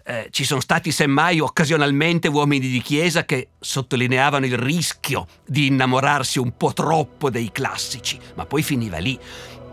Eh, 0.05 0.27
ci 0.31 0.43
sono 0.43 0.60
stati 0.60 0.91
semmai 0.91 1.39
occasionalmente 1.39 2.27
uomini 2.27 2.67
di 2.67 2.81
chiesa 2.81 3.24
che 3.24 3.51
sottolineavano 3.57 4.45
il 4.45 4.57
rischio 4.57 5.25
di 5.45 5.67
innamorarsi 5.67 6.39
un 6.39 6.57
po' 6.57 6.74
troppo 6.74 7.29
dei 7.29 7.53
classici, 7.53 8.19
ma 8.36 8.45
poi 8.45 8.63
finiva 8.63 8.98
lì. 8.98 9.17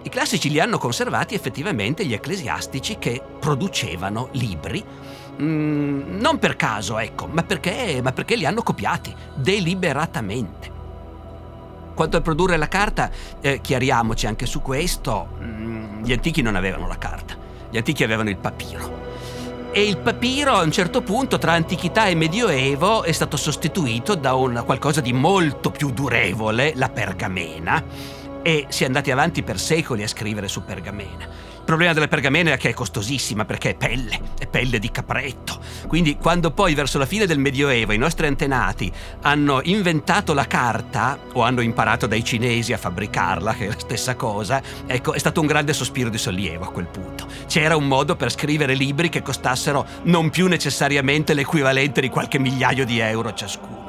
I 0.02 0.08
classici 0.08 0.48
li 0.48 0.60
hanno 0.60 0.78
conservati 0.78 1.34
effettivamente 1.34 2.06
gli 2.06 2.12
ecclesiastici 2.12 2.96
che 3.00 3.20
producevano 3.40 4.28
libri, 4.34 4.84
mm, 5.42 6.20
non 6.20 6.38
per 6.38 6.54
caso, 6.54 6.98
ecco, 6.98 7.26
ma 7.26 7.42
perché, 7.42 7.98
ma 8.00 8.12
perché 8.12 8.36
li 8.36 8.46
hanno 8.46 8.62
copiati 8.62 9.12
deliberatamente. 9.34 10.78
Quanto 11.92 12.16
a 12.16 12.20
produrre 12.20 12.56
la 12.56 12.68
carta, 12.68 13.10
eh, 13.40 13.60
chiariamoci 13.60 14.28
anche 14.28 14.46
su 14.46 14.62
questo, 14.62 15.36
mm, 15.42 16.04
gli 16.04 16.12
antichi 16.12 16.40
non 16.40 16.54
avevano 16.54 16.86
la 16.86 16.98
carta, 16.98 17.36
gli 17.68 17.76
antichi 17.76 18.04
avevano 18.04 18.30
il 18.30 18.36
papiro 18.36 18.99
e 19.72 19.86
il 19.86 19.98
papiro 19.98 20.54
a 20.54 20.62
un 20.62 20.72
certo 20.72 21.00
punto 21.00 21.38
tra 21.38 21.52
antichità 21.52 22.06
e 22.06 22.16
medioevo 22.16 23.04
è 23.04 23.12
stato 23.12 23.36
sostituito 23.36 24.16
da 24.16 24.32
qualcosa 24.64 25.00
di 25.00 25.12
molto 25.12 25.70
più 25.70 25.90
durevole, 25.92 26.72
la 26.74 26.88
pergamena, 26.88 27.84
e 28.42 28.66
si 28.68 28.82
è 28.82 28.86
andati 28.86 29.12
avanti 29.12 29.42
per 29.44 29.60
secoli 29.60 30.02
a 30.02 30.08
scrivere 30.08 30.48
su 30.48 30.64
pergamena. 30.64 31.28
Problema 31.70 31.94
della 31.94 32.08
pergamena 32.08 32.50
è 32.50 32.56
che 32.56 32.70
è 32.70 32.74
costosissima 32.74 33.44
perché 33.44 33.70
è 33.70 33.74
pelle, 33.76 34.18
è 34.40 34.48
pelle 34.48 34.80
di 34.80 34.90
capretto. 34.90 35.60
Quindi 35.86 36.16
quando 36.16 36.50
poi 36.50 36.74
verso 36.74 36.98
la 36.98 37.06
fine 37.06 37.26
del 37.26 37.38
Medioevo 37.38 37.92
i 37.92 37.96
nostri 37.96 38.26
antenati 38.26 38.90
hanno 39.22 39.60
inventato 39.62 40.34
la 40.34 40.48
carta 40.48 41.16
o 41.32 41.42
hanno 41.42 41.60
imparato 41.60 42.08
dai 42.08 42.24
cinesi 42.24 42.72
a 42.72 42.76
fabbricarla, 42.76 43.54
che 43.54 43.66
è 43.66 43.68
la 43.68 43.78
stessa 43.78 44.16
cosa, 44.16 44.60
ecco, 44.84 45.12
è 45.12 45.18
stato 45.20 45.40
un 45.40 45.46
grande 45.46 45.72
sospiro 45.72 46.08
di 46.08 46.18
sollievo 46.18 46.64
a 46.64 46.72
quel 46.72 46.88
punto. 46.88 47.28
C'era 47.46 47.76
un 47.76 47.86
modo 47.86 48.16
per 48.16 48.32
scrivere 48.32 48.74
libri 48.74 49.08
che 49.08 49.22
costassero 49.22 49.86
non 50.02 50.28
più 50.30 50.48
necessariamente 50.48 51.34
l'equivalente 51.34 52.00
di 52.00 52.08
qualche 52.08 52.40
migliaio 52.40 52.84
di 52.84 52.98
euro 52.98 53.32
ciascuno. 53.32 53.79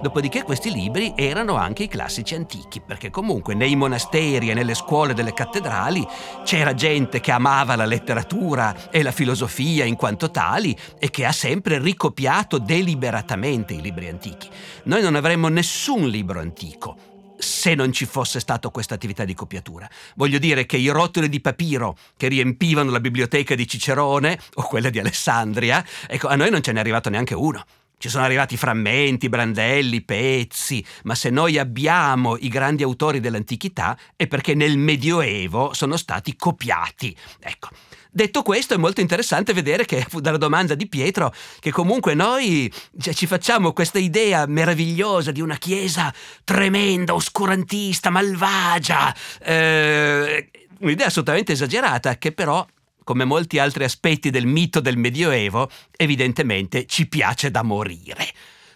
Dopodiché 0.00 0.44
questi 0.44 0.70
libri 0.70 1.12
erano 1.16 1.56
anche 1.56 1.82
i 1.82 1.88
classici 1.88 2.36
antichi, 2.36 2.80
perché 2.80 3.10
comunque 3.10 3.54
nei 3.54 3.74
monasteri 3.74 4.48
e 4.48 4.54
nelle 4.54 4.74
scuole 4.74 5.12
delle 5.12 5.34
cattedrali 5.34 6.06
c'era 6.44 6.72
gente 6.72 7.18
che 7.18 7.32
amava 7.32 7.74
la 7.74 7.84
letteratura 7.84 8.90
e 8.90 9.02
la 9.02 9.10
filosofia 9.10 9.84
in 9.84 9.96
quanto 9.96 10.30
tali 10.30 10.76
e 11.00 11.10
che 11.10 11.24
ha 11.24 11.32
sempre 11.32 11.80
ricopiato 11.80 12.58
deliberatamente 12.58 13.74
i 13.74 13.80
libri 13.80 14.08
antichi. 14.08 14.48
Noi 14.84 15.02
non 15.02 15.16
avremmo 15.16 15.48
nessun 15.48 16.08
libro 16.08 16.38
antico 16.38 16.96
se 17.36 17.74
non 17.74 17.92
ci 17.92 18.04
fosse 18.04 18.40
stata 18.40 18.68
questa 18.68 18.94
attività 18.94 19.24
di 19.24 19.34
copiatura. 19.34 19.88
Voglio 20.14 20.38
dire 20.38 20.66
che 20.66 20.76
i 20.76 20.88
rotoli 20.88 21.28
di 21.28 21.40
papiro 21.40 21.96
che 22.16 22.28
riempivano 22.28 22.90
la 22.90 23.00
biblioteca 23.00 23.54
di 23.54 23.66
Cicerone 23.66 24.38
o 24.54 24.62
quella 24.62 24.90
di 24.90 24.98
Alessandria, 24.98 25.84
ecco, 26.06 26.28
a 26.28 26.36
noi 26.36 26.50
non 26.50 26.62
ce 26.62 26.72
n'è 26.72 26.80
arrivato 26.80 27.10
neanche 27.10 27.34
uno. 27.34 27.64
Ci 27.98 28.08
sono 28.08 28.24
arrivati 28.24 28.56
frammenti, 28.56 29.28
brandelli, 29.28 30.02
pezzi, 30.02 30.84
ma 31.02 31.16
se 31.16 31.30
noi 31.30 31.58
abbiamo 31.58 32.36
i 32.36 32.48
grandi 32.48 32.84
autori 32.84 33.18
dell'antichità 33.18 33.98
è 34.14 34.28
perché 34.28 34.54
nel 34.54 34.78
Medioevo 34.78 35.72
sono 35.74 35.96
stati 35.96 36.36
copiati. 36.36 37.14
Ecco. 37.40 37.70
Detto 38.10 38.42
questo, 38.42 38.74
è 38.74 38.76
molto 38.76 39.00
interessante 39.00 39.52
vedere 39.52 39.84
che 39.84 40.06
dalla 40.20 40.38
domanda 40.38 40.76
di 40.76 40.86
Pietro 40.86 41.34
che 41.58 41.72
comunque 41.72 42.14
noi 42.14 42.72
cioè, 42.98 43.12
ci 43.12 43.26
facciamo 43.26 43.72
questa 43.72 43.98
idea 43.98 44.46
meravigliosa 44.46 45.32
di 45.32 45.40
una 45.40 45.56
chiesa 45.56 46.14
tremenda, 46.44 47.14
oscurantista, 47.14 48.10
malvagia, 48.10 49.14
eh, 49.42 50.50
un'idea 50.80 51.06
assolutamente 51.06 51.52
esagerata 51.52 52.16
che 52.16 52.30
però 52.32 52.64
come 53.08 53.24
molti 53.24 53.58
altri 53.58 53.84
aspetti 53.84 54.28
del 54.28 54.44
mito 54.44 54.80
del 54.80 54.98
Medioevo, 54.98 55.70
evidentemente 55.96 56.84
ci 56.84 57.08
piace 57.08 57.50
da 57.50 57.62
morire. 57.62 58.26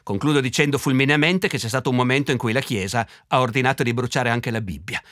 Concludo 0.02 0.40
dicendo 0.40 0.78
fulmineamente 0.78 1.48
che 1.48 1.58
c'è 1.58 1.68
stato 1.68 1.90
un 1.90 1.96
momento 1.96 2.30
in 2.30 2.38
cui 2.38 2.54
la 2.54 2.62
Chiesa 2.62 3.06
ha 3.26 3.40
ordinato 3.40 3.82
di 3.82 3.92
bruciare 3.92 4.30
anche 4.30 4.50
la 4.50 4.62
Bibbia, 4.62 5.02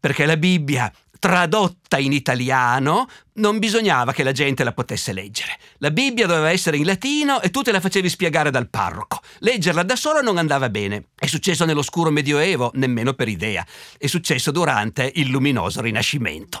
perché 0.00 0.24
la 0.24 0.38
Bibbia, 0.38 0.90
tradotta 1.18 1.98
in 1.98 2.12
italiano, 2.12 3.06
non 3.34 3.58
bisognava 3.58 4.14
che 4.14 4.22
la 4.22 4.32
gente 4.32 4.64
la 4.64 4.72
potesse 4.72 5.12
leggere. 5.12 5.58
La 5.76 5.90
Bibbia 5.90 6.26
doveva 6.26 6.50
essere 6.50 6.78
in 6.78 6.86
latino 6.86 7.42
e 7.42 7.50
tu 7.50 7.60
te 7.60 7.72
la 7.72 7.80
facevi 7.80 8.08
spiegare 8.08 8.50
dal 8.50 8.70
parroco. 8.70 9.20
Leggerla 9.40 9.82
da 9.82 9.94
solo 9.94 10.22
non 10.22 10.38
andava 10.38 10.70
bene. 10.70 11.08
È 11.16 11.26
successo 11.26 11.66
nell'oscuro 11.66 12.10
Medioevo, 12.10 12.70
nemmeno 12.76 13.12
per 13.12 13.28
idea. 13.28 13.62
È 13.98 14.06
successo 14.06 14.50
durante 14.50 15.12
il 15.16 15.28
luminoso 15.28 15.82
Rinascimento 15.82 16.60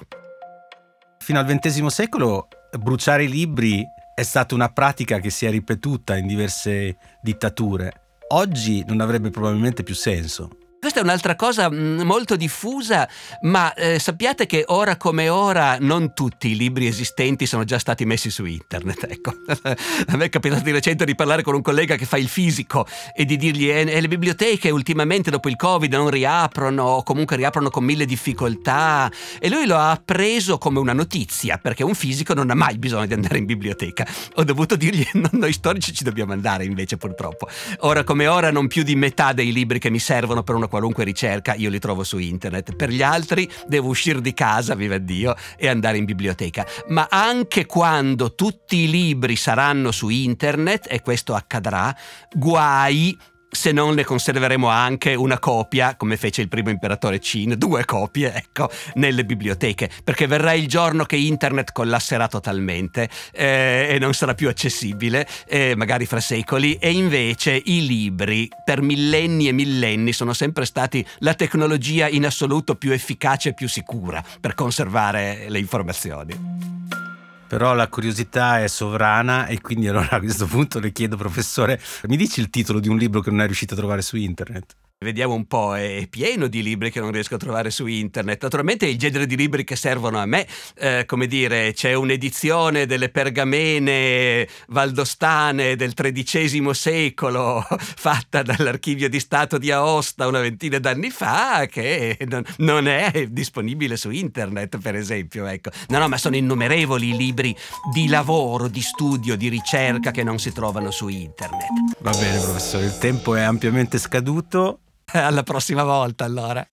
fino 1.22 1.38
al 1.38 1.46
XX 1.46 1.86
secolo 1.86 2.48
bruciare 2.78 3.24
i 3.24 3.28
libri 3.28 3.86
è 4.14 4.22
stata 4.22 4.54
una 4.54 4.70
pratica 4.70 5.18
che 5.18 5.30
si 5.30 5.46
è 5.46 5.50
ripetuta 5.50 6.16
in 6.16 6.26
diverse 6.26 6.96
dittature. 7.22 7.92
Oggi 8.28 8.84
non 8.86 9.00
avrebbe 9.00 9.30
probabilmente 9.30 9.82
più 9.82 9.94
senso. 9.94 10.59
Questa 10.80 11.00
è 11.00 11.02
un'altra 11.02 11.36
cosa 11.36 11.70
mm, 11.70 12.00
molto 12.00 12.36
diffusa, 12.36 13.06
ma 13.42 13.74
eh, 13.74 13.98
sappiate 13.98 14.46
che 14.46 14.64
ora 14.68 14.96
come 14.96 15.28
ora 15.28 15.76
non 15.78 16.14
tutti 16.14 16.48
i 16.48 16.56
libri 16.56 16.86
esistenti 16.86 17.44
sono 17.44 17.64
già 17.64 17.78
stati 17.78 18.06
messi 18.06 18.30
su 18.30 18.46
internet. 18.46 19.06
Ecco. 19.10 19.34
A 20.08 20.16
me 20.16 20.24
è 20.24 20.28
capitato 20.30 20.62
di 20.62 20.70
recente 20.70 21.04
di 21.04 21.14
parlare 21.14 21.42
con 21.42 21.54
un 21.54 21.60
collega 21.60 21.96
che 21.96 22.06
fa 22.06 22.16
il 22.16 22.28
fisico 22.28 22.86
e 23.14 23.26
di 23.26 23.36
dirgli 23.36 23.68
eh, 23.68 24.00
le 24.00 24.08
biblioteche 24.08 24.70
ultimamente 24.70 25.30
dopo 25.30 25.50
il 25.50 25.56
Covid 25.56 25.92
non 25.92 26.08
riaprono 26.08 26.84
o 26.84 27.02
comunque 27.02 27.36
riaprono 27.36 27.68
con 27.68 27.84
mille 27.84 28.06
difficoltà 28.06 29.12
e 29.38 29.50
lui 29.50 29.66
lo 29.66 29.76
ha 29.76 30.00
preso 30.02 30.56
come 30.56 30.78
una 30.78 30.94
notizia 30.94 31.58
perché 31.58 31.84
un 31.84 31.94
fisico 31.94 32.32
non 32.32 32.48
ha 32.48 32.54
mai 32.54 32.78
bisogno 32.78 33.04
di 33.04 33.12
andare 33.12 33.36
in 33.36 33.44
biblioteca. 33.44 34.06
Ho 34.36 34.44
dovuto 34.44 34.76
dirgli 34.76 35.06
no, 35.12 35.28
noi 35.32 35.52
storici 35.52 35.92
ci 35.92 36.04
dobbiamo 36.04 36.32
andare 36.32 36.64
invece 36.64 36.96
purtroppo. 36.96 37.48
Ora 37.80 38.02
come 38.02 38.28
ora 38.28 38.50
non 38.50 38.66
più 38.66 38.82
di 38.82 38.96
metà 38.96 39.34
dei 39.34 39.52
libri 39.52 39.78
che 39.78 39.90
mi 39.90 39.98
servono 39.98 40.42
per 40.42 40.54
una 40.54 40.68
qualunque 40.70 41.04
ricerca 41.04 41.54
io 41.54 41.68
li 41.68 41.78
trovo 41.78 42.02
su 42.04 42.16
internet. 42.16 42.74
Per 42.74 42.88
gli 42.88 43.02
altri 43.02 43.50
devo 43.66 43.88
uscire 43.88 44.22
di 44.22 44.32
casa, 44.32 44.74
viva 44.74 44.96
Dio, 44.96 45.34
e 45.58 45.68
andare 45.68 45.98
in 45.98 46.06
biblioteca. 46.06 46.64
Ma 46.88 47.08
anche 47.10 47.66
quando 47.66 48.34
tutti 48.34 48.84
i 48.84 48.90
libri 48.90 49.36
saranno 49.36 49.90
su 49.90 50.08
internet, 50.08 50.86
e 50.88 51.02
questo 51.02 51.34
accadrà, 51.34 51.94
guai 52.32 53.18
se 53.50 53.72
non 53.72 53.94
ne 53.94 54.04
conserveremo 54.04 54.68
anche 54.68 55.14
una 55.14 55.38
copia, 55.38 55.96
come 55.96 56.16
fece 56.16 56.40
il 56.40 56.48
primo 56.48 56.70
imperatore 56.70 57.18
Qin, 57.18 57.54
due 57.58 57.84
copie, 57.84 58.32
ecco, 58.32 58.70
nelle 58.94 59.24
biblioteche, 59.24 59.90
perché 60.04 60.26
verrà 60.26 60.52
il 60.52 60.68
giorno 60.68 61.04
che 61.04 61.16
internet 61.16 61.72
collasserà 61.72 62.28
totalmente 62.28 63.08
eh, 63.32 63.88
e 63.90 63.98
non 63.98 64.14
sarà 64.14 64.34
più 64.34 64.48
accessibile, 64.48 65.26
eh, 65.48 65.74
magari 65.76 66.06
fra 66.06 66.20
secoli, 66.20 66.74
e 66.74 66.92
invece 66.92 67.60
i 67.64 67.86
libri 67.86 68.48
per 68.64 68.82
millenni 68.82 69.48
e 69.48 69.52
millenni 69.52 70.12
sono 70.12 70.32
sempre 70.32 70.64
stati 70.64 71.04
la 71.18 71.34
tecnologia 71.34 72.08
in 72.08 72.26
assoluto 72.26 72.76
più 72.76 72.92
efficace 72.92 73.50
e 73.50 73.54
più 73.54 73.68
sicura 73.68 74.22
per 74.40 74.54
conservare 74.54 75.46
le 75.48 75.58
informazioni. 75.58 77.09
Però 77.50 77.74
la 77.74 77.88
curiosità 77.88 78.62
è 78.62 78.68
sovrana 78.68 79.46
e 79.46 79.60
quindi 79.60 79.88
allora 79.88 80.10
a 80.10 80.20
questo 80.20 80.46
punto 80.46 80.78
le 80.78 80.92
chiedo, 80.92 81.16
professore, 81.16 81.80
mi 82.04 82.16
dici 82.16 82.38
il 82.38 82.48
titolo 82.48 82.78
di 82.78 82.88
un 82.88 82.96
libro 82.96 83.20
che 83.20 83.30
non 83.30 83.40
è 83.40 83.46
riuscito 83.46 83.74
a 83.74 83.76
trovare 83.76 84.02
su 84.02 84.16
internet? 84.16 84.76
Vediamo 85.02 85.32
un 85.32 85.46
po', 85.46 85.74
è 85.74 86.06
pieno 86.10 86.46
di 86.46 86.62
libri 86.62 86.90
che 86.90 87.00
non 87.00 87.10
riesco 87.10 87.36
a 87.36 87.38
trovare 87.38 87.70
su 87.70 87.86
internet. 87.86 88.42
Naturalmente 88.42 88.84
il 88.84 88.98
genere 88.98 89.24
di 89.24 89.34
libri 89.34 89.64
che 89.64 89.74
servono 89.74 90.18
a 90.18 90.26
me, 90.26 90.46
eh, 90.74 91.04
come 91.06 91.26
dire, 91.26 91.72
c'è 91.72 91.94
un'edizione 91.94 92.84
delle 92.84 93.08
pergamene 93.08 94.46
valdostane 94.68 95.74
del 95.74 95.94
XIII 95.94 96.74
secolo 96.74 97.66
fatta 97.80 98.42
dall'archivio 98.42 99.08
di 99.08 99.18
Stato 99.20 99.56
di 99.56 99.70
Aosta 99.70 100.26
una 100.26 100.40
ventina 100.40 100.78
d'anni 100.78 101.08
fa 101.08 101.64
che 101.64 102.18
non, 102.28 102.44
non 102.58 102.86
è 102.86 103.26
disponibile 103.30 103.96
su 103.96 104.10
internet, 104.10 104.76
per 104.80 104.96
esempio. 104.96 105.46
Ecco. 105.46 105.70
No, 105.88 105.98
no, 105.98 106.08
ma 106.08 106.18
sono 106.18 106.36
innumerevoli 106.36 107.08
i 107.08 107.16
libri 107.16 107.56
di 107.90 108.06
lavoro, 108.06 108.68
di 108.68 108.82
studio, 108.82 109.34
di 109.34 109.48
ricerca 109.48 110.10
che 110.10 110.22
non 110.22 110.38
si 110.38 110.52
trovano 110.52 110.90
su 110.90 111.08
internet. 111.08 111.68
Va 112.00 112.10
bene, 112.10 112.38
professore, 112.38 112.84
il 112.84 112.98
tempo 112.98 113.34
è 113.34 113.40
ampiamente 113.40 113.96
scaduto. 113.96 114.80
Alla 115.18 115.42
prossima 115.42 115.82
volta 115.82 116.24
allora. 116.24 116.66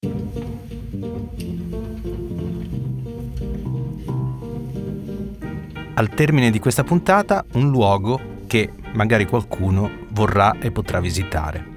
Al 5.95 6.09
termine 6.09 6.51
di 6.51 6.59
questa 6.59 6.83
puntata 6.83 7.43
un 7.53 7.69
luogo 7.69 8.35
che 8.45 8.71
magari 8.93 9.25
qualcuno 9.25 9.89
vorrà 10.09 10.57
e 10.59 10.71
potrà 10.71 10.99
visitare. 10.99 11.75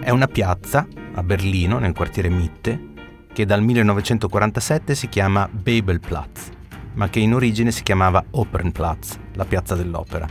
È 0.00 0.08
una 0.10 0.26
piazza 0.26 0.86
a 1.14 1.22
Berlino, 1.22 1.78
nel 1.78 1.92
quartiere 1.92 2.30
Mitte, 2.30 2.86
che 3.32 3.44
dal 3.44 3.62
1947 3.62 4.94
si 4.94 5.08
chiama 5.08 5.48
Babelplatz, 5.50 6.48
ma 6.94 7.10
che 7.10 7.20
in 7.20 7.34
origine 7.34 7.70
si 7.70 7.82
chiamava 7.82 8.24
Opernplatz, 8.30 9.18
la 9.34 9.44
piazza 9.44 9.74
dell'opera. 9.74 10.26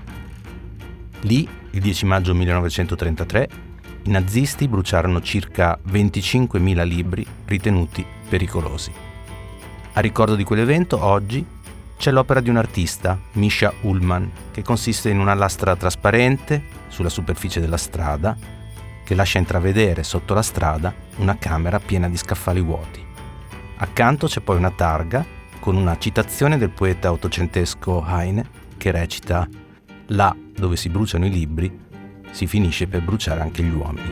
Lì, 1.22 1.48
il 1.72 1.80
10 1.80 2.06
maggio 2.06 2.34
1933, 2.34 3.67
i 4.08 4.10
nazisti 4.10 4.70
bruciarono 4.70 5.22
circa 5.22 5.78
25.000 5.86 6.86
libri 6.86 7.28
ritenuti 7.46 8.06
pericolosi. 8.30 8.90
A 9.94 10.00
ricordo 10.00 10.36
di 10.36 10.46
quell'evento, 10.46 11.04
oggi 11.04 11.46
c'è 11.98 12.12
l'opera 12.12 12.40
di 12.40 12.50
un 12.50 12.56
artista, 12.56 13.20
Misha 13.34 13.74
Ullman, 13.82 14.32
che 14.52 14.62
consiste 14.62 15.10
in 15.10 15.20
una 15.20 15.34
lastra 15.34 15.76
trasparente 15.76 16.64
sulla 16.88 17.10
superficie 17.10 17.60
della 17.60 17.76
strada 17.76 18.38
che 19.04 19.14
lascia 19.14 19.40
intravedere 19.40 20.04
sotto 20.04 20.34
la 20.34 20.42
strada 20.42 20.94
una 21.18 21.38
camera 21.38 21.80
piena 21.80 22.08
di 22.08 22.16
scaffali 22.16 22.62
vuoti. 22.62 23.04
Accanto 23.78 24.28
c'è 24.28 24.40
poi 24.40 24.56
una 24.56 24.72
targa 24.72 25.26
con 25.60 25.76
una 25.76 25.98
citazione 25.98 26.58
del 26.58 26.70
poeta 26.70 27.12
ottocentesco 27.12 28.06
Heine 28.08 28.48
che 28.78 28.92
recita 28.92 29.46
Là 30.12 30.34
dove 30.56 30.78
si 30.78 30.88
bruciano 30.88 31.26
i 31.26 31.30
libri 31.30 31.86
si 32.38 32.46
finisce 32.46 32.86
per 32.86 33.02
bruciare 33.02 33.42
anche 33.42 33.64
gli 33.64 33.74
uomini. 33.74 34.12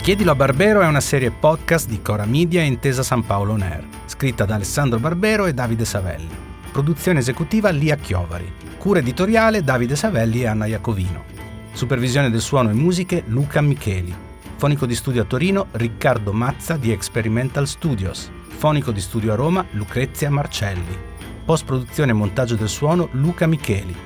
Chiedilo 0.00 0.30
a 0.30 0.34
Barbero 0.34 0.80
è 0.80 0.86
una 0.86 1.00
serie 1.00 1.30
podcast 1.30 1.90
di 1.90 2.00
Cora 2.00 2.24
Media 2.24 2.62
e 2.62 2.64
Intesa 2.64 3.02
San 3.02 3.26
Paolo 3.26 3.52
On 3.52 3.88
scritta 4.06 4.46
da 4.46 4.54
Alessandro 4.54 4.98
Barbero 4.98 5.44
e 5.44 5.52
Davide 5.52 5.84
Savelli. 5.84 6.34
Produzione 6.72 7.18
esecutiva 7.18 7.68
Lia 7.68 7.96
Chiovari. 7.96 8.50
Cura 8.78 9.00
editoriale 9.00 9.62
Davide 9.62 9.94
Savelli 9.94 10.40
e 10.40 10.46
Anna 10.46 10.64
Iacovino. 10.64 11.24
Supervisione 11.72 12.30
del 12.30 12.40
suono 12.40 12.70
e 12.70 12.74
musiche 12.74 13.24
Luca 13.26 13.60
Micheli. 13.60 14.14
Fonico 14.56 14.86
di 14.86 14.94
studio 14.94 15.20
a 15.20 15.26
Torino 15.26 15.66
Riccardo 15.72 16.32
Mazza 16.32 16.78
di 16.78 16.92
Experimental 16.92 17.68
Studios. 17.68 18.30
Fonico 18.48 18.90
di 18.90 19.02
studio 19.02 19.34
a 19.34 19.36
Roma 19.36 19.66
Lucrezia 19.72 20.30
Marcelli. 20.30 20.96
Post 21.44 21.66
produzione 21.66 22.12
e 22.12 22.14
montaggio 22.14 22.54
del 22.54 22.70
suono 22.70 23.08
Luca 23.10 23.46
Micheli. 23.46 24.05